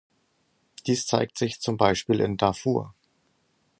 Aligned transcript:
Dies 0.87 1.05
zeigt 1.05 1.37
sich 1.37 1.59
zum 1.61 1.77
Beispiel 1.77 2.21
in 2.21 2.35
Darfur. 2.35 2.95